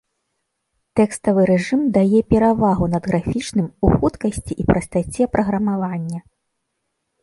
Тэкставы 0.99 1.41
рэжым 1.49 1.81
дае 1.99 2.19
перавагу 2.35 2.85
над 2.95 3.03
графічным 3.13 3.67
у 3.85 3.95
хуткасці 3.97 4.53
і 4.61 4.69
прастаце 4.75 5.33
праграмавання. 5.39 6.19